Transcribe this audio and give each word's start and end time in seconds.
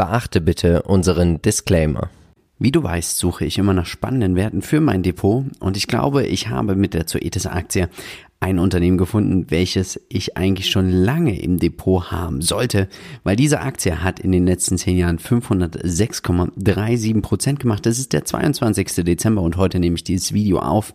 Beachte 0.00 0.40
bitte 0.40 0.80
unseren 0.84 1.42
Disclaimer. 1.42 2.08
Wie 2.58 2.72
du 2.72 2.82
weißt, 2.82 3.18
suche 3.18 3.44
ich 3.44 3.58
immer 3.58 3.74
nach 3.74 3.84
spannenden 3.84 4.34
Werten 4.34 4.62
für 4.62 4.80
mein 4.80 5.02
Depot 5.02 5.44
und 5.60 5.76
ich 5.76 5.88
glaube, 5.88 6.24
ich 6.24 6.48
habe 6.48 6.74
mit 6.74 6.94
der 6.94 7.06
Zoetis 7.06 7.44
Aktie 7.44 7.90
ein 8.40 8.58
Unternehmen 8.58 8.96
gefunden, 8.96 9.50
welches 9.50 10.00
ich 10.08 10.38
eigentlich 10.38 10.70
schon 10.70 10.90
lange 10.90 11.38
im 11.38 11.58
Depot 11.58 12.10
haben 12.10 12.40
sollte, 12.40 12.88
weil 13.24 13.36
diese 13.36 13.60
Aktie 13.60 14.02
hat 14.02 14.20
in 14.20 14.32
den 14.32 14.46
letzten 14.46 14.78
zehn 14.78 14.96
Jahren 14.96 15.18
506,37 15.18 17.20
Prozent 17.20 17.60
gemacht. 17.60 17.84
Das 17.84 17.98
ist 17.98 18.14
der 18.14 18.24
22. 18.24 19.04
Dezember 19.04 19.42
und 19.42 19.58
heute 19.58 19.80
nehme 19.80 19.96
ich 19.96 20.04
dieses 20.04 20.32
Video 20.32 20.60
auf 20.60 20.94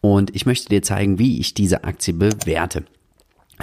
und 0.00 0.34
ich 0.34 0.46
möchte 0.46 0.68
dir 0.68 0.82
zeigen, 0.82 1.20
wie 1.20 1.38
ich 1.38 1.54
diese 1.54 1.84
Aktie 1.84 2.12
bewerte. 2.12 2.82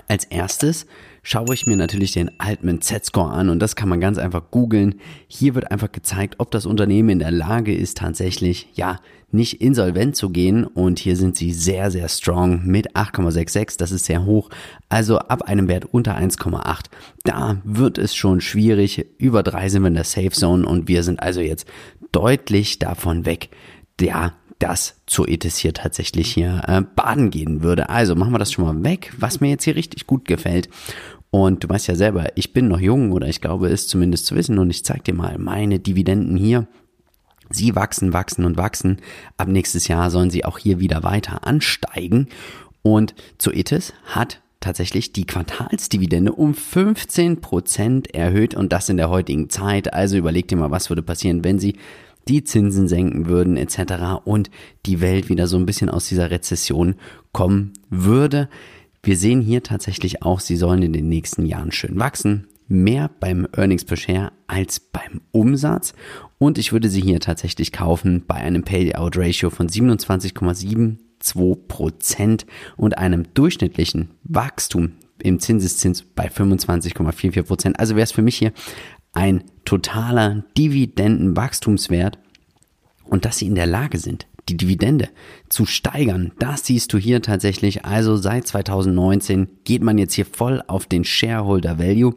Als 0.07 0.25
erstes 0.25 0.85
schaue 1.23 1.53
ich 1.53 1.65
mir 1.65 1.75
natürlich 1.75 2.11
den 2.11 2.39
Altman 2.39 2.81
Z-Score 2.81 3.31
an 3.31 3.49
und 3.49 3.59
das 3.59 3.75
kann 3.75 3.89
man 3.89 3.99
ganz 3.99 4.17
einfach 4.17 4.51
googeln. 4.51 4.95
Hier 5.27 5.55
wird 5.55 5.71
einfach 5.71 5.91
gezeigt, 5.91 6.35
ob 6.37 6.51
das 6.51 6.65
Unternehmen 6.65 7.09
in 7.09 7.19
der 7.19 7.31
Lage 7.31 7.75
ist, 7.75 7.97
tatsächlich, 7.97 8.69
ja, 8.73 8.99
nicht 9.31 9.61
insolvent 9.61 10.15
zu 10.15 10.29
gehen. 10.29 10.63
Und 10.63 10.99
hier 10.99 11.15
sind 11.15 11.35
sie 11.35 11.51
sehr, 11.51 11.91
sehr 11.91 12.07
strong 12.09 12.65
mit 12.65 12.95
8,66, 12.95 13.77
das 13.77 13.91
ist 13.91 14.05
sehr 14.05 14.25
hoch, 14.25 14.49
also 14.89 15.19
ab 15.19 15.43
einem 15.43 15.67
Wert 15.67 15.85
unter 15.85 16.17
1,8. 16.17 16.85
Da 17.23 17.61
wird 17.63 17.97
es 17.97 18.15
schon 18.15 18.41
schwierig, 18.41 19.05
über 19.17 19.43
drei 19.43 19.69
sind 19.69 19.83
wir 19.83 19.89
in 19.89 19.95
der 19.95 20.03
Safe 20.03 20.31
Zone 20.31 20.67
und 20.67 20.87
wir 20.87 21.03
sind 21.03 21.21
also 21.21 21.41
jetzt 21.41 21.67
deutlich 22.11 22.79
davon 22.79 23.25
weg, 23.25 23.49
ja, 23.99 24.33
dass 24.59 24.95
Zoetis 25.07 25.57
hier 25.57 25.73
tatsächlich 25.73 26.33
hier 26.33 26.61
äh, 26.67 26.81
baden 26.81 27.29
gehen 27.31 27.63
würde. 27.63 27.89
Also 27.89 28.15
machen 28.15 28.33
wir 28.33 28.39
das 28.39 28.51
schon 28.51 28.65
mal 28.65 28.83
weg, 28.83 29.13
was 29.17 29.39
mir 29.39 29.49
jetzt 29.49 29.63
hier 29.63 29.75
richtig 29.75 30.05
gut 30.05 30.25
gefällt. 30.25 30.69
Und 31.31 31.63
du 31.63 31.69
weißt 31.69 31.87
ja 31.87 31.95
selber, 31.95 32.27
ich 32.35 32.53
bin 32.53 32.67
noch 32.67 32.79
jung 32.79 33.11
oder 33.11 33.27
ich 33.27 33.41
glaube 33.41 33.69
es 33.69 33.87
zumindest 33.87 34.25
zu 34.25 34.35
wissen 34.35 34.57
und 34.59 34.69
ich 34.69 34.83
zeig 34.83 35.03
dir 35.03 35.13
mal 35.13 35.37
meine 35.37 35.79
Dividenden 35.79 36.35
hier. 36.35 36.67
Sie 37.49 37.75
wachsen, 37.75 38.13
wachsen 38.13 38.45
und 38.45 38.57
wachsen. 38.57 38.97
Ab 39.37 39.47
nächstes 39.47 39.87
Jahr 39.87 40.11
sollen 40.11 40.29
sie 40.29 40.45
auch 40.45 40.57
hier 40.57 40.79
wieder 40.79 41.03
weiter 41.03 41.47
ansteigen. 41.47 42.27
Und 42.81 43.15
Zoetis 43.37 43.93
hat 44.05 44.41
tatsächlich 44.59 45.13
die 45.13 45.25
Quartalsdividende 45.25 46.33
um 46.33 46.53
15 46.53 47.41
Prozent 47.41 48.13
erhöht 48.13 48.53
und 48.53 48.73
das 48.73 48.89
in 48.89 48.97
der 48.97 49.09
heutigen 49.09 49.49
Zeit. 49.49 49.93
Also 49.93 50.17
überleg 50.17 50.47
dir 50.47 50.57
mal, 50.57 50.71
was 50.71 50.89
würde 50.89 51.01
passieren, 51.01 51.43
wenn 51.43 51.59
sie 51.59 51.77
die 52.29 52.43
Zinsen 52.43 52.87
senken 52.87 53.25
würden 53.25 53.57
etc. 53.57 54.21
und 54.23 54.51
die 54.85 55.01
Welt 55.01 55.29
wieder 55.29 55.47
so 55.47 55.57
ein 55.57 55.65
bisschen 55.65 55.89
aus 55.89 56.07
dieser 56.07 56.29
Rezession 56.29 56.93
kommen 57.31 57.73
würde. 57.89 58.49
Wir 59.01 59.17
sehen 59.17 59.41
hier 59.41 59.63
tatsächlich 59.63 60.21
auch, 60.21 60.39
sie 60.39 60.55
sollen 60.55 60.83
in 60.83 60.93
den 60.93 61.09
nächsten 61.09 61.47
Jahren 61.47 61.71
schön 61.71 61.97
wachsen. 61.97 62.45
Mehr 62.67 63.09
beim 63.19 63.47
Earnings 63.53 63.83
per 63.83 63.97
Share 63.97 64.31
als 64.45 64.79
beim 64.79 65.21
Umsatz. 65.31 65.95
Und 66.37 66.59
ich 66.59 66.71
würde 66.71 66.87
sie 66.87 67.01
hier 67.01 67.19
tatsächlich 67.19 67.71
kaufen 67.71 68.25
bei 68.27 68.35
einem 68.35 68.61
Payout 68.61 69.17
Ratio 69.17 69.49
von 69.49 69.67
27,72% 69.67 72.45
und 72.77 72.99
einem 72.99 73.33
durchschnittlichen 73.33 74.11
Wachstum 74.23 74.91
im 75.21 75.39
Zinseszins 75.39 76.03
bei 76.03 76.27
25,44% 76.27 77.75
Also 77.75 77.95
wäre 77.95 78.03
es 78.03 78.11
für 78.11 78.21
mich 78.21 78.37
hier 78.37 78.53
ein 79.19 79.43
totaler 79.65 80.45
Dividendenwachstumswert 80.57 82.17
und 83.03 83.25
dass 83.25 83.37
sie 83.37 83.47
in 83.47 83.55
der 83.55 83.65
Lage 83.65 83.97
sind, 83.97 84.27
die 84.47 84.55
Dividende 84.55 85.09
zu 85.49 85.65
steigern. 85.65 86.31
Das 86.39 86.65
siehst 86.65 86.93
du 86.93 86.97
hier 86.97 87.21
tatsächlich. 87.21 87.83
Also 87.83 88.15
seit 88.15 88.47
2019 88.47 89.49
geht 89.65 89.83
man 89.83 89.97
jetzt 89.97 90.13
hier 90.13 90.25
voll 90.25 90.63
auf 90.67 90.85
den 90.85 91.03
Shareholder 91.03 91.77
Value. 91.77 92.15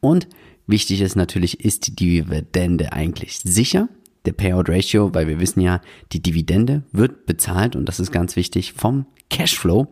Und 0.00 0.28
wichtig 0.66 1.00
ist 1.00 1.16
natürlich, 1.16 1.64
ist 1.64 1.86
die 1.86 1.96
Dividende 1.96 2.92
eigentlich 2.92 3.38
sicher? 3.38 3.88
Der 4.26 4.32
Payout 4.32 4.68
Ratio, 4.68 5.14
weil 5.14 5.28
wir 5.28 5.40
wissen 5.40 5.60
ja, 5.60 5.80
die 6.12 6.20
Dividende 6.20 6.82
wird 6.92 7.24
bezahlt 7.24 7.74
und 7.74 7.86
das 7.86 8.00
ist 8.00 8.12
ganz 8.12 8.36
wichtig 8.36 8.74
vom 8.74 9.06
Cashflow. 9.30 9.90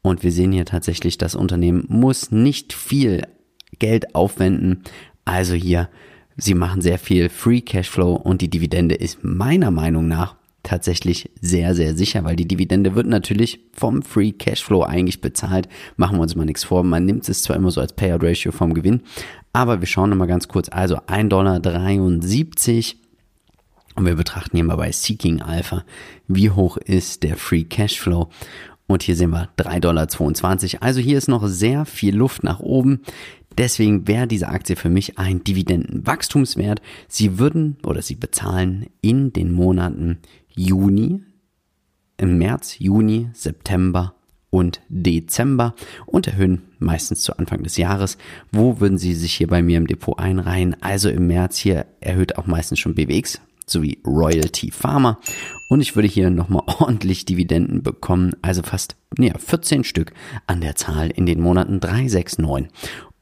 Und 0.00 0.22
wir 0.22 0.32
sehen 0.32 0.52
hier 0.52 0.64
tatsächlich, 0.64 1.18
das 1.18 1.34
Unternehmen 1.34 1.84
muss 1.88 2.30
nicht 2.30 2.72
viel 2.72 3.26
Geld 3.78 4.14
aufwenden. 4.14 4.82
Also 5.30 5.54
hier, 5.54 5.88
sie 6.36 6.54
machen 6.54 6.82
sehr 6.82 6.98
viel 6.98 7.28
Free 7.28 7.60
Cashflow 7.60 8.14
und 8.14 8.42
die 8.42 8.50
Dividende 8.50 8.96
ist 8.96 9.22
meiner 9.22 9.70
Meinung 9.70 10.08
nach 10.08 10.34
tatsächlich 10.64 11.30
sehr, 11.40 11.76
sehr 11.76 11.94
sicher, 11.94 12.24
weil 12.24 12.34
die 12.34 12.48
Dividende 12.48 12.96
wird 12.96 13.06
natürlich 13.06 13.60
vom 13.72 14.02
Free 14.02 14.32
Cashflow 14.32 14.82
eigentlich 14.82 15.20
bezahlt. 15.20 15.68
Machen 15.96 16.16
wir 16.18 16.22
uns 16.22 16.34
mal 16.34 16.46
nichts 16.46 16.64
vor. 16.64 16.82
Man 16.82 17.06
nimmt 17.06 17.28
es 17.28 17.44
zwar 17.44 17.54
immer 17.54 17.70
so 17.70 17.80
als 17.80 17.92
Payout 17.92 18.24
Ratio 18.24 18.50
vom 18.50 18.74
Gewinn, 18.74 19.02
aber 19.52 19.78
wir 19.78 19.86
schauen 19.86 20.10
nochmal 20.10 20.26
ganz 20.26 20.48
kurz. 20.48 20.68
Also 20.68 20.96
1,73 20.96 21.28
Dollar 21.28 21.60
und 23.94 24.06
wir 24.06 24.16
betrachten 24.16 24.56
hier 24.56 24.64
mal 24.64 24.76
bei 24.76 24.90
Seeking 24.90 25.42
Alpha, 25.42 25.84
wie 26.26 26.50
hoch 26.50 26.76
ist 26.76 27.22
der 27.22 27.36
Free 27.36 27.62
Cashflow. 27.62 28.30
Und 28.88 29.04
hier 29.04 29.14
sehen 29.14 29.30
wir 29.30 29.48
3,22 29.56 29.78
Dollar. 30.72 30.82
Also 30.82 31.00
hier 31.00 31.16
ist 31.16 31.28
noch 31.28 31.46
sehr 31.46 31.84
viel 31.84 32.16
Luft 32.16 32.42
nach 32.42 32.58
oben. 32.58 33.02
Deswegen 33.60 34.08
wäre 34.08 34.26
diese 34.26 34.48
Aktie 34.48 34.74
für 34.74 34.88
mich 34.88 35.18
ein 35.18 35.44
Dividendenwachstumswert. 35.44 36.80
Sie 37.08 37.38
würden 37.38 37.76
oder 37.84 38.00
sie 38.00 38.14
bezahlen 38.14 38.86
in 39.02 39.34
den 39.34 39.52
Monaten 39.52 40.16
Juni, 40.48 41.20
im 42.16 42.38
März, 42.38 42.78
Juni, 42.78 43.28
September 43.34 44.14
und 44.48 44.80
Dezember 44.88 45.74
und 46.06 46.26
erhöhen 46.26 46.62
meistens 46.78 47.20
zu 47.20 47.36
Anfang 47.36 47.62
des 47.62 47.76
Jahres. 47.76 48.16
Wo 48.50 48.80
würden 48.80 48.96
Sie 48.96 49.12
sich 49.12 49.34
hier 49.34 49.48
bei 49.48 49.60
mir 49.60 49.76
im 49.76 49.86
Depot 49.86 50.18
einreihen? 50.18 50.82
Also 50.82 51.10
im 51.10 51.26
März 51.26 51.58
hier 51.58 51.84
erhöht 52.00 52.38
auch 52.38 52.46
meistens 52.46 52.78
schon 52.78 52.94
BWX 52.94 53.42
sowie 53.66 53.98
Royalty 54.06 54.70
Pharma 54.72 55.20
und 55.68 55.80
ich 55.80 55.94
würde 55.94 56.08
hier 56.08 56.30
nochmal 56.30 56.62
ordentlich 56.80 57.26
Dividenden 57.26 57.82
bekommen, 57.82 58.34
also 58.42 58.62
fast 58.62 58.96
ja, 59.18 59.36
14 59.38 59.84
Stück 59.84 60.12
an 60.46 60.60
der 60.60 60.74
Zahl 60.74 61.10
in 61.10 61.26
den 61.26 61.40
Monaten 61.40 61.78
3, 61.78 62.08
6, 62.08 62.38
9 62.38 62.68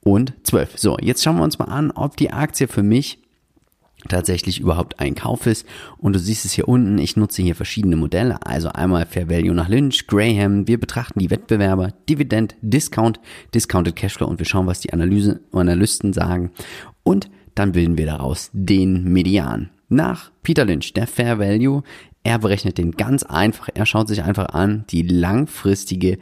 und 0.03 0.35
12. 0.45 0.79
So, 0.79 0.97
jetzt 1.01 1.23
schauen 1.23 1.37
wir 1.37 1.45
uns 1.45 1.59
mal 1.59 1.67
an, 1.67 1.91
ob 1.91 2.17
die 2.17 2.33
Aktie 2.33 2.69
für 2.69 2.83
mich 2.83 3.19
tatsächlich 4.09 4.61
überhaupt 4.61 5.01
ein 5.01 5.15
Kauf 5.15 5.47
ist. 5.47 5.67
Und 5.99 6.15
du 6.15 6.19
siehst 6.19 6.45
es 6.45 6.53
hier 6.53 6.69
unten, 6.69 6.99
ich 6.99 7.17
nutze 7.17 7.43
hier 7.43 7.57
verschiedene 7.57 7.97
Modelle, 7.97 8.39
also 8.47 8.69
einmal 8.69 9.07
Fair 9.07 9.29
Value 9.29 9.55
nach 9.55 9.69
Lynch, 9.69 10.07
Graham, 10.07 10.69
wir 10.69 10.79
betrachten 10.79 11.19
die 11.19 11.31
Wettbewerber, 11.31 11.93
Dividend, 12.09 12.55
Discount, 12.61 13.21
Discounted 13.55 13.97
Cashflow. 13.97 14.27
Und 14.27 14.39
wir 14.39 14.47
schauen, 14.47 14.67
was 14.67 14.81
die 14.81 14.93
Analyse, 14.93 15.41
Analysten 15.53 16.13
sagen. 16.13 16.53
Und 17.03 17.29
dann 17.55 17.73
bilden 17.73 17.99
wir 17.99 18.07
daraus 18.07 18.51
den 18.53 19.05
Median. 19.05 19.71
Nach 19.89 20.31
Peter 20.43 20.65
Lynch, 20.65 20.93
der 20.93 21.07
Fair 21.07 21.39
Value, 21.39 21.83
er 22.23 22.39
berechnet 22.39 22.79
den 22.79 22.93
ganz 22.93 23.23
einfach, 23.23 23.69
er 23.75 23.87
schaut 23.87 24.09
sich 24.09 24.23
einfach 24.23 24.51
an, 24.51 24.85
die 24.91 25.03
langfristige 25.03 26.19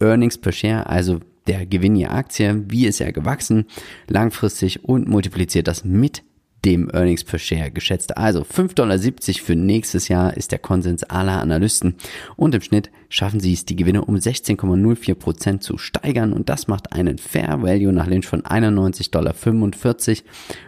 Earnings 0.00 0.38
per 0.38 0.52
Share, 0.52 0.86
also 0.86 1.20
der 1.46 1.66
Gewinn 1.66 1.96
je 1.96 2.06
Aktie, 2.06 2.64
wie 2.68 2.86
ist 2.86 3.00
er 3.00 3.12
gewachsen, 3.12 3.66
langfristig 4.08 4.84
und 4.84 5.08
multipliziert 5.08 5.68
das 5.68 5.84
mit 5.84 6.22
dem 6.64 6.88
Earnings 6.90 7.24
per 7.24 7.38
Share 7.38 7.70
geschätzt. 7.70 8.16
Also 8.16 8.42
5,70 8.42 8.74
Dollar 8.74 8.98
für 9.44 9.56
nächstes 9.56 10.08
Jahr 10.08 10.36
ist 10.36 10.52
der 10.52 10.58
Konsens 10.58 11.02
aller 11.04 11.40
Analysten 11.40 11.96
und 12.36 12.54
im 12.54 12.60
Schnitt 12.60 12.90
schaffen 13.08 13.40
sie 13.40 13.52
es, 13.52 13.64
die 13.64 13.76
Gewinne 13.76 14.04
um 14.04 14.14
16,04 14.14 15.14
Prozent 15.14 15.62
zu 15.62 15.78
steigern 15.78 16.32
und 16.32 16.48
das 16.48 16.68
macht 16.68 16.92
einen 16.92 17.18
Fair 17.18 17.62
Value 17.62 17.92
nach 17.92 18.06
Lynch 18.06 18.26
von 18.26 18.42
91,45 18.42 19.10
Dollar. 19.10 19.34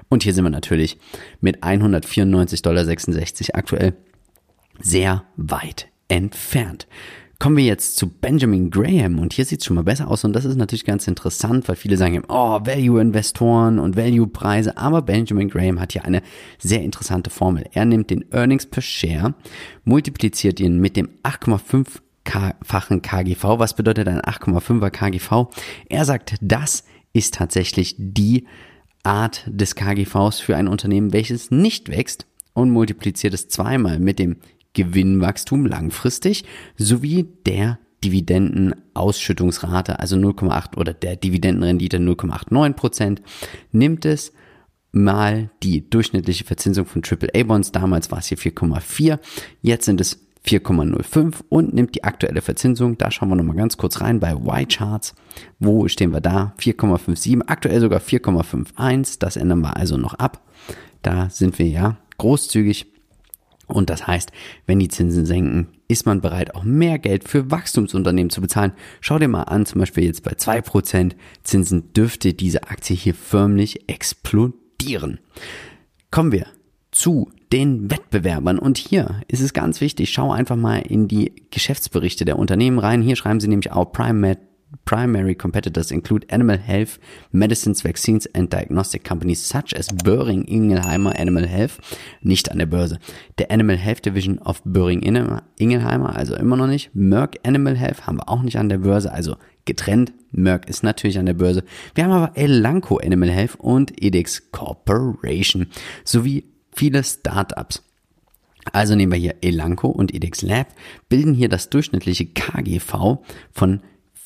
Und 0.08 0.22
hier 0.24 0.34
sind 0.34 0.44
wir 0.44 0.50
natürlich 0.50 0.98
mit 1.40 1.62
194,66 1.62 2.62
Dollar 2.62 3.56
aktuell 3.56 3.94
sehr 4.80 5.24
weit 5.36 5.88
entfernt. 6.08 6.88
Kommen 7.44 7.58
wir 7.58 7.64
jetzt 7.64 7.98
zu 7.98 8.08
Benjamin 8.08 8.70
Graham 8.70 9.18
und 9.18 9.34
hier 9.34 9.44
sieht 9.44 9.60
es 9.60 9.66
schon 9.66 9.76
mal 9.76 9.84
besser 9.84 10.08
aus 10.08 10.24
und 10.24 10.32
das 10.32 10.46
ist 10.46 10.56
natürlich 10.56 10.86
ganz 10.86 11.06
interessant, 11.06 11.68
weil 11.68 11.76
viele 11.76 11.98
sagen, 11.98 12.22
oh, 12.26 12.60
Value-Investoren 12.64 13.78
und 13.78 13.98
Value-Preise, 13.98 14.78
aber 14.78 15.02
Benjamin 15.02 15.50
Graham 15.50 15.78
hat 15.78 15.92
hier 15.92 16.06
eine 16.06 16.22
sehr 16.58 16.80
interessante 16.80 17.28
Formel. 17.28 17.66
Er 17.74 17.84
nimmt 17.84 18.08
den 18.08 18.24
Earnings 18.32 18.64
per 18.64 18.80
Share, 18.80 19.34
multipliziert 19.84 20.58
ihn 20.58 20.80
mit 20.80 20.96
dem 20.96 21.10
8,5-fachen 21.22 23.02
KGV. 23.02 23.44
Was 23.58 23.76
bedeutet 23.76 24.08
ein 24.08 24.22
8,5er 24.22 24.88
KGV? 24.88 25.54
Er 25.90 26.06
sagt, 26.06 26.36
das 26.40 26.84
ist 27.12 27.34
tatsächlich 27.34 27.94
die 27.98 28.46
Art 29.02 29.44
des 29.46 29.74
KGVs 29.74 30.40
für 30.40 30.56
ein 30.56 30.66
Unternehmen, 30.66 31.12
welches 31.12 31.50
nicht 31.50 31.90
wächst 31.90 32.24
und 32.54 32.70
multipliziert 32.70 33.34
es 33.34 33.48
zweimal 33.48 33.98
mit 33.98 34.18
dem 34.18 34.36
Gewinnwachstum 34.74 35.66
langfristig 35.66 36.44
sowie 36.76 37.26
der 37.46 37.78
Dividendenausschüttungsrate, 38.04 39.98
also 39.98 40.16
0,8 40.16 40.76
oder 40.76 40.92
der 40.92 41.16
Dividendenrendite 41.16 41.96
0,89 41.96 42.72
Prozent, 42.74 43.22
nimmt 43.72 44.04
es 44.04 44.32
mal 44.92 45.50
die 45.62 45.88
durchschnittliche 45.88 46.44
Verzinsung 46.44 46.86
von 46.86 47.02
AAA-Bonds. 47.02 47.72
Damals 47.72 48.10
war 48.10 48.18
es 48.18 48.26
hier 48.26 48.38
4,4. 48.38 49.18
Jetzt 49.62 49.86
sind 49.86 50.00
es 50.00 50.20
4,05 50.46 51.42
und 51.48 51.72
nimmt 51.72 51.94
die 51.94 52.04
aktuelle 52.04 52.42
Verzinsung. 52.42 52.98
Da 52.98 53.10
schauen 53.10 53.30
wir 53.30 53.36
nochmal 53.36 53.56
ganz 53.56 53.76
kurz 53.76 54.00
rein 54.00 54.20
bei 54.20 54.32
Y-Charts. 54.32 55.14
Wo 55.58 55.88
stehen 55.88 56.12
wir 56.12 56.20
da? 56.20 56.54
4,57, 56.60 57.42
aktuell 57.46 57.80
sogar 57.80 58.00
4,51. 58.00 59.18
Das 59.18 59.36
ändern 59.36 59.62
wir 59.62 59.76
also 59.76 59.96
noch 59.96 60.14
ab. 60.14 60.42
Da 61.02 61.30
sind 61.30 61.58
wir 61.58 61.66
ja 61.66 61.96
großzügig. 62.18 62.93
Und 63.74 63.90
das 63.90 64.06
heißt, 64.06 64.30
wenn 64.66 64.78
die 64.78 64.88
Zinsen 64.88 65.26
senken, 65.26 65.68
ist 65.88 66.06
man 66.06 66.20
bereit, 66.20 66.54
auch 66.54 66.64
mehr 66.64 66.98
Geld 66.98 67.28
für 67.28 67.50
Wachstumsunternehmen 67.50 68.30
zu 68.30 68.40
bezahlen. 68.40 68.72
Schau 69.00 69.18
dir 69.18 69.28
mal 69.28 69.42
an, 69.42 69.66
zum 69.66 69.80
Beispiel 69.80 70.04
jetzt 70.04 70.22
bei 70.22 70.32
2% 70.32 71.12
Zinsen 71.42 71.92
dürfte 71.92 72.34
diese 72.34 72.64
Aktie 72.64 72.96
hier 72.96 73.14
förmlich 73.14 73.88
explodieren. 73.88 75.18
Kommen 76.10 76.32
wir 76.32 76.46
zu 76.92 77.30
den 77.52 77.90
Wettbewerbern. 77.90 78.58
Und 78.58 78.78
hier 78.78 79.20
ist 79.28 79.40
es 79.40 79.52
ganz 79.52 79.80
wichtig, 79.80 80.12
schau 80.12 80.32
einfach 80.32 80.56
mal 80.56 80.78
in 80.78 81.08
die 81.08 81.32
Geschäftsberichte 81.50 82.24
der 82.24 82.38
Unternehmen 82.38 82.78
rein. 82.78 83.02
Hier 83.02 83.16
schreiben 83.16 83.40
sie 83.40 83.48
nämlich 83.48 83.72
auch 83.72 83.92
Prime 83.92 84.18
Primary 84.84 85.34
competitors 85.34 85.90
include 85.90 86.26
animal 86.30 86.58
health, 86.58 86.98
medicines, 87.32 87.82
vaccines 87.82 88.26
and 88.34 88.50
diagnostic 88.50 89.04
companies 89.04 89.44
such 89.44 89.74
as 89.74 89.88
Boehring 89.88 90.44
Ingelheimer 90.46 91.18
Animal 91.18 91.46
Health, 91.46 91.78
nicht 92.22 92.50
an 92.50 92.58
der 92.58 92.66
Börse. 92.66 92.98
Der 93.38 93.50
Animal 93.50 93.76
Health 93.76 94.04
Division 94.04 94.38
of 94.38 94.62
Boehring 94.64 95.02
Ingelheimer, 95.58 96.16
also 96.16 96.36
immer 96.36 96.56
noch 96.56 96.66
nicht. 96.66 96.94
Merck 96.94 97.38
Animal 97.44 97.76
Health 97.76 98.06
haben 98.06 98.18
wir 98.18 98.28
auch 98.28 98.42
nicht 98.42 98.58
an 98.58 98.68
der 98.68 98.78
Börse, 98.78 99.12
also 99.12 99.36
getrennt. 99.64 100.12
Merck 100.32 100.68
ist 100.68 100.82
natürlich 100.82 101.18
an 101.18 101.26
der 101.26 101.34
Börse. 101.34 101.64
Wir 101.94 102.04
haben 102.04 102.12
aber 102.12 102.36
Elanco 102.36 102.98
Animal 102.98 103.30
Health 103.30 103.56
und 103.58 104.02
Edix 104.02 104.50
Corporation 104.50 105.68
sowie 106.04 106.44
viele 106.72 107.02
Startups. 107.04 107.82
Also 108.72 108.94
nehmen 108.94 109.12
wir 109.12 109.18
hier 109.18 109.36
Elanco 109.42 109.88
und 109.88 110.14
Edix 110.14 110.42
Lab, 110.42 110.68
bilden 111.08 111.34
hier 111.34 111.48
das 111.48 111.68
durchschnittliche 111.70 112.26
KGV 112.26 113.18
von 113.52 113.80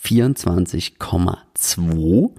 24,2 0.05 2.31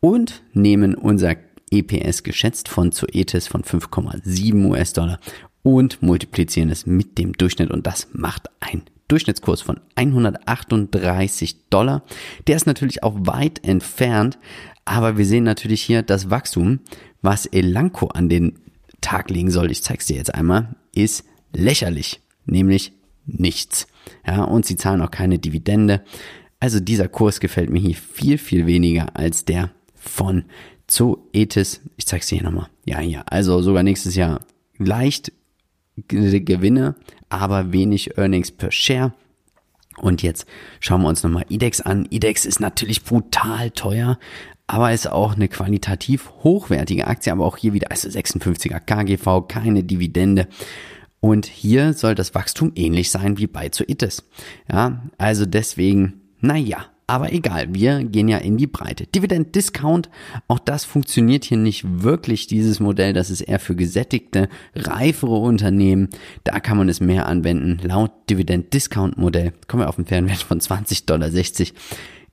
und 0.00 0.42
nehmen 0.52 0.94
unser 0.94 1.36
EPS 1.70 2.22
geschätzt 2.22 2.68
von 2.68 2.92
Zoetis 2.92 3.48
von 3.48 3.62
5,7 3.62 4.68
US-Dollar 4.68 5.18
und 5.62 6.02
multiplizieren 6.02 6.70
es 6.70 6.86
mit 6.86 7.18
dem 7.18 7.32
Durchschnitt 7.32 7.70
und 7.70 7.86
das 7.86 8.08
macht 8.12 8.50
ein 8.60 8.82
Durchschnittskurs 9.08 9.62
von 9.62 9.80
138 9.94 11.68
Dollar. 11.70 12.02
Der 12.46 12.56
ist 12.56 12.66
natürlich 12.66 13.02
auch 13.02 13.14
weit 13.20 13.64
entfernt, 13.64 14.38
aber 14.84 15.16
wir 15.16 15.26
sehen 15.26 15.44
natürlich 15.44 15.82
hier 15.82 16.02
das 16.02 16.30
Wachstum, 16.30 16.80
was 17.22 17.46
Elanco 17.46 18.08
an 18.08 18.28
den 18.28 18.58
Tag 19.00 19.30
legen 19.30 19.50
soll. 19.50 19.70
Ich 19.70 19.82
zeig's 19.82 20.06
dir 20.06 20.16
jetzt 20.16 20.34
einmal, 20.34 20.76
ist 20.94 21.24
lächerlich, 21.52 22.20
nämlich 22.44 22.92
nichts. 23.26 23.86
Ja, 24.26 24.44
und 24.44 24.66
sie 24.66 24.76
zahlen 24.76 25.02
auch 25.02 25.10
keine 25.10 25.38
Dividende. 25.38 26.02
Also 26.66 26.80
dieser 26.80 27.06
Kurs 27.06 27.38
gefällt 27.38 27.70
mir 27.70 27.78
hier 27.78 27.94
viel, 27.94 28.38
viel 28.38 28.66
weniger 28.66 29.14
als 29.14 29.44
der 29.44 29.70
von 29.94 30.46
Zoetis. 30.88 31.80
Ich 31.96 32.06
zeig's 32.06 32.26
dir 32.26 32.40
hier 32.40 32.44
nochmal. 32.44 32.66
Ja, 32.84 33.00
ja, 33.00 33.22
also 33.26 33.62
sogar 33.62 33.84
nächstes 33.84 34.16
Jahr 34.16 34.40
leicht 34.76 35.30
Gewinne, 36.08 36.96
aber 37.28 37.72
wenig 37.72 38.18
Earnings 38.18 38.50
per 38.50 38.72
Share. 38.72 39.14
Und 39.98 40.24
jetzt 40.24 40.44
schauen 40.80 41.02
wir 41.02 41.08
uns 41.08 41.22
nochmal 41.22 41.46
IDEX 41.48 41.82
an. 41.82 42.08
IDEX 42.10 42.44
ist 42.44 42.58
natürlich 42.58 43.04
brutal 43.04 43.70
teuer, 43.70 44.18
aber 44.66 44.92
ist 44.92 45.08
auch 45.08 45.36
eine 45.36 45.46
qualitativ 45.46 46.32
hochwertige 46.42 47.06
Aktie, 47.06 47.30
aber 47.30 47.46
auch 47.46 47.58
hier 47.58 47.74
wieder 47.74 47.92
also 47.92 48.08
56er 48.08 48.80
KGV, 48.80 49.46
keine 49.46 49.84
Dividende. 49.84 50.48
Und 51.20 51.46
hier 51.46 51.92
soll 51.92 52.16
das 52.16 52.34
Wachstum 52.34 52.72
ähnlich 52.74 53.12
sein 53.12 53.38
wie 53.38 53.46
bei 53.46 53.68
Zoetis. 53.68 54.24
Ja, 54.68 55.04
also 55.16 55.46
deswegen 55.46 56.22
naja, 56.40 56.86
aber 57.08 57.32
egal, 57.32 57.72
wir 57.72 58.02
gehen 58.02 58.26
ja 58.26 58.38
in 58.38 58.56
die 58.56 58.66
Breite. 58.66 59.06
Dividend 59.06 59.54
Discount, 59.54 60.10
auch 60.48 60.58
das 60.58 60.84
funktioniert 60.84 61.44
hier 61.44 61.56
nicht 61.56 62.02
wirklich, 62.02 62.48
dieses 62.48 62.80
Modell. 62.80 63.12
Das 63.12 63.30
ist 63.30 63.42
eher 63.42 63.60
für 63.60 63.76
gesättigte, 63.76 64.48
reifere 64.74 65.36
Unternehmen. 65.36 66.08
Da 66.42 66.58
kann 66.58 66.76
man 66.76 66.88
es 66.88 67.00
mehr 67.00 67.26
anwenden. 67.26 67.78
Laut 67.86 68.10
Dividend 68.28 68.74
Discount 68.74 69.18
Modell 69.18 69.52
kommen 69.68 69.84
wir 69.84 69.88
auf 69.88 69.98
einen 69.98 70.06
Fernwert 70.06 70.42
von 70.42 70.60
20,60 70.60 71.06
Dollar. 71.06 71.28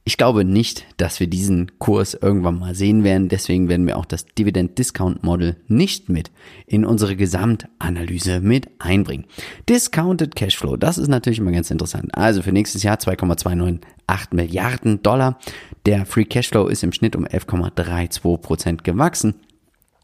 Ich 0.06 0.18
glaube 0.18 0.44
nicht, 0.44 0.86
dass 0.98 1.22
wir 1.22 1.28
diesen 1.28 1.80
Kurs 1.80 2.14
irgendwann 2.14 2.60
mal 2.60 2.76
sehen 2.76 3.06
werden. 3.06 3.30
Deswegen 3.30 3.70
werden 3.70 3.88
wir 3.88 3.98
auch 3.98 4.06
das 4.06 4.26
Dividend 4.26 4.78
Discount 4.78 5.24
Model 5.24 5.56
nicht 5.70 6.10
mit 6.10 6.30
in 6.68 6.84
unsere 6.84 7.16
Gesamtanalyse 7.16 8.42
mit 8.42 8.70
einbringen. 8.80 9.26
Discounted 9.70 10.36
Cashflow, 10.36 10.76
das 10.76 10.98
ist 10.98 11.08
natürlich 11.08 11.40
immer 11.40 11.54
ganz 11.54 11.72
interessant. 11.72 12.10
Also 12.18 12.42
für 12.42 12.52
nächstes 12.52 12.84
Jahr 12.84 13.00
2,298 13.00 14.34
Milliarden 14.34 15.02
Dollar. 15.04 15.40
Der 15.86 16.06
Free 16.06 16.26
Cashflow 16.26 16.68
ist 16.68 16.84
im 16.84 16.92
Schnitt 16.92 17.16
um 17.16 17.26
11,32 17.26 18.38
Prozent 18.40 18.84
gewachsen 18.84 19.36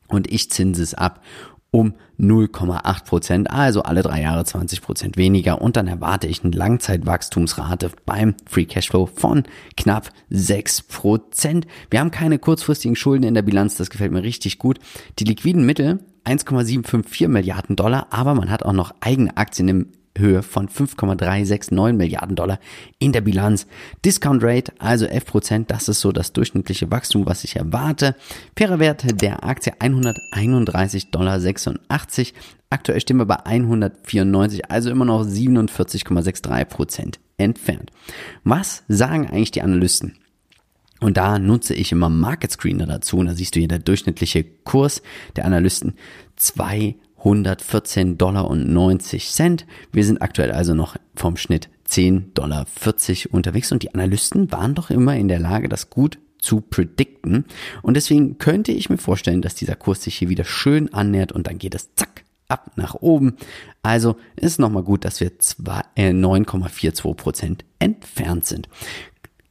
und 0.07 0.31
ich 0.31 0.49
zinse 0.49 0.81
es 0.81 0.93
ab 0.93 1.21
um 1.71 1.93
0,8 2.19 3.05
Prozent, 3.05 3.51
also 3.51 3.83
alle 3.83 4.01
drei 4.01 4.21
Jahre 4.21 4.43
20 4.43 4.81
Prozent 4.81 5.17
weniger. 5.17 5.61
Und 5.61 5.77
dann 5.77 5.87
erwarte 5.87 6.27
ich 6.27 6.43
eine 6.43 6.55
Langzeitwachstumsrate 6.55 7.91
beim 8.05 8.35
Free 8.47 8.65
Cashflow 8.65 9.05
von 9.05 9.43
knapp 9.77 10.09
6 10.29 10.83
Prozent. 10.83 11.67
Wir 11.89 11.99
haben 11.99 12.11
keine 12.11 12.39
kurzfristigen 12.39 12.95
Schulden 12.95 13.23
in 13.23 13.33
der 13.35 13.43
Bilanz, 13.43 13.75
das 13.75 13.89
gefällt 13.89 14.11
mir 14.11 14.23
richtig 14.23 14.57
gut. 14.57 14.79
Die 15.19 15.25
liquiden 15.25 15.65
Mittel 15.65 15.99
1,754 16.23 17.27
Milliarden 17.27 17.75
Dollar, 17.75 18.07
aber 18.09 18.35
man 18.35 18.49
hat 18.49 18.63
auch 18.63 18.73
noch 18.73 18.93
eigene 19.01 19.37
Aktien 19.37 19.67
im 19.67 19.87
Höhe 20.19 20.43
von 20.43 20.69
5,369 20.69 21.97
Milliarden 21.97 22.35
Dollar 22.35 22.59
in 22.99 23.11
der 23.11 23.21
Bilanz. 23.21 23.65
Discount 24.05 24.43
Rate, 24.43 24.73
also 24.77 25.05
11 25.05 25.25
Prozent, 25.25 25.71
das 25.71 25.89
ist 25.89 26.01
so 26.01 26.11
das 26.11 26.33
durchschnittliche 26.33 26.91
Wachstum, 26.91 27.25
was 27.25 27.43
ich 27.43 27.55
erwarte. 27.55 28.15
Fairer 28.55 28.79
Wert 28.79 29.21
der 29.21 29.43
Aktie 29.43 29.73
131,86 29.79 31.11
Dollar. 31.11 31.39
Aktuell 32.71 33.01
stehen 33.01 33.17
wir 33.17 33.25
bei 33.25 33.43
194, 33.43 34.69
also 34.69 34.91
immer 34.91 35.05
noch 35.05 35.25
47,63 35.25 36.65
Prozent 36.65 37.19
entfernt. 37.37 37.91
Was 38.43 38.83
sagen 38.87 39.27
eigentlich 39.27 39.49
die 39.51 39.63
Analysten? 39.63 40.13
Und 40.99 41.17
da 41.17 41.39
nutze 41.39 41.73
ich 41.73 41.91
immer 41.91 42.09
Market 42.09 42.51
Screener 42.51 42.85
dazu. 42.85 43.17
Und 43.17 43.27
da 43.27 43.33
siehst 43.33 43.55
du 43.55 43.59
hier 43.59 43.69
der 43.69 43.79
durchschnittliche 43.79 44.43
Kurs 44.43 45.01
der 45.35 45.45
Analysten. 45.45 45.93
2 46.35 46.95
114 47.19 48.17
Dollar 48.17 48.49
und 48.49 48.71
90 48.71 49.29
Cent. 49.29 49.65
Wir 49.91 50.03
sind 50.03 50.21
aktuell 50.21 50.51
also 50.51 50.73
noch 50.73 50.95
vom 51.15 51.37
Schnitt 51.37 51.69
10 51.85 52.33
Dollar 52.33 52.65
40 52.65 53.33
unterwegs 53.33 53.71
und 53.71 53.83
die 53.83 53.93
Analysten 53.93 54.51
waren 54.51 54.75
doch 54.75 54.89
immer 54.89 55.15
in 55.15 55.27
der 55.27 55.39
Lage, 55.39 55.69
das 55.69 55.89
gut 55.89 56.19
zu 56.39 56.61
predikten. 56.61 57.45
Und 57.81 57.95
deswegen 57.95 58.37
könnte 58.37 58.71
ich 58.71 58.89
mir 58.89 58.97
vorstellen, 58.97 59.41
dass 59.41 59.55
dieser 59.55 59.75
Kurs 59.75 60.03
sich 60.03 60.15
hier 60.15 60.29
wieder 60.29 60.45
schön 60.45 60.93
annähert 60.93 61.31
und 61.31 61.47
dann 61.47 61.57
geht 61.57 61.75
es 61.75 61.93
zack 61.95 62.23
ab 62.47 62.71
nach 62.75 62.95
oben. 62.95 63.35
Also 63.83 64.15
ist 64.35 64.59
nochmal 64.59 64.83
gut, 64.83 65.05
dass 65.05 65.19
wir 65.19 65.31
9,42 65.31 67.09
äh, 67.09 67.13
Prozent 67.13 67.65
entfernt 67.79 68.45
sind. 68.45 68.69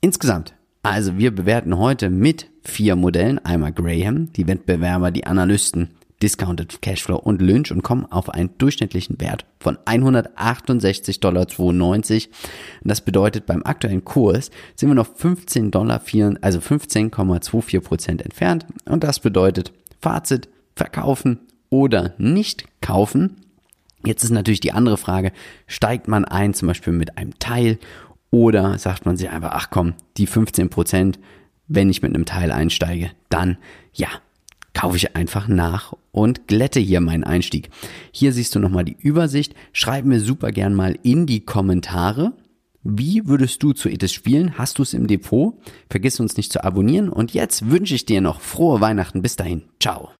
Insgesamt 0.00 0.54
also 0.82 1.18
wir 1.18 1.34
bewerten 1.34 1.76
heute 1.76 2.08
mit 2.08 2.46
vier 2.62 2.96
Modellen, 2.96 3.38
einmal 3.38 3.72
Graham, 3.72 4.32
die 4.32 4.46
Wettbewerber, 4.46 5.10
die 5.10 5.26
Analysten, 5.26 5.90
Discounted 6.22 6.82
Cashflow 6.82 7.16
und 7.16 7.40
Lynch 7.40 7.70
und 7.70 7.82
kommen 7.82 8.06
auf 8.06 8.28
einen 8.30 8.50
durchschnittlichen 8.58 9.20
Wert 9.20 9.46
von 9.60 9.76
168,92 9.78 11.18
Dollar. 11.20 11.46
Das 12.82 13.00
bedeutet, 13.00 13.46
beim 13.46 13.62
aktuellen 13.64 14.04
Kurs 14.04 14.50
sind 14.74 14.88
wir 14.88 14.94
noch 14.94 15.14
15 15.14 15.70
Dollar, 15.70 16.02
also 16.40 16.58
15,24 16.58 17.80
Prozent 17.80 18.22
entfernt. 18.22 18.66
Und 18.84 19.04
das 19.04 19.20
bedeutet, 19.20 19.72
Fazit, 20.00 20.48
verkaufen 20.74 21.40
oder 21.70 22.14
nicht 22.18 22.64
kaufen. 22.80 23.36
Jetzt 24.04 24.24
ist 24.24 24.30
natürlich 24.30 24.60
die 24.60 24.72
andere 24.72 24.96
Frage, 24.96 25.32
steigt 25.66 26.08
man 26.08 26.24
ein, 26.24 26.54
zum 26.54 26.68
Beispiel 26.68 26.92
mit 26.92 27.18
einem 27.18 27.38
Teil 27.38 27.78
oder 28.30 28.78
sagt 28.78 29.06
man 29.06 29.16
sich 29.16 29.30
einfach, 29.30 29.50
ach 29.52 29.70
komm, 29.70 29.94
die 30.16 30.26
15 30.26 30.70
Prozent, 30.70 31.18
wenn 31.66 31.90
ich 31.90 32.02
mit 32.02 32.14
einem 32.14 32.24
Teil 32.24 32.52
einsteige, 32.52 33.10
dann 33.28 33.58
ja, 33.92 34.08
kaufe 34.78 34.96
ich 34.96 35.16
einfach 35.16 35.48
nach 35.48 35.92
und 36.12 36.46
glätte 36.46 36.78
hier 36.78 37.00
meinen 37.00 37.24
Einstieg. 37.24 37.70
Hier 38.12 38.32
siehst 38.32 38.54
du 38.54 38.60
nochmal 38.60 38.84
die 38.84 38.96
Übersicht. 38.96 39.54
Schreib 39.72 40.04
mir 40.04 40.20
super 40.20 40.52
gern 40.52 40.72
mal 40.72 40.96
in 41.02 41.26
die 41.26 41.40
Kommentare. 41.40 42.32
Wie 42.84 43.26
würdest 43.26 43.60
du 43.64 43.72
zu 43.72 43.88
ETS 43.88 44.12
spielen? 44.12 44.56
Hast 44.56 44.78
du 44.78 44.84
es 44.84 44.94
im 44.94 45.08
Depot? 45.08 45.54
Vergiss 45.90 46.20
uns 46.20 46.36
nicht 46.36 46.52
zu 46.52 46.62
abonnieren 46.62 47.08
und 47.08 47.34
jetzt 47.34 47.68
wünsche 47.68 47.96
ich 47.96 48.06
dir 48.06 48.20
noch 48.20 48.40
frohe 48.40 48.80
Weihnachten. 48.80 49.20
Bis 49.20 49.34
dahin. 49.34 49.64
Ciao. 49.80 50.10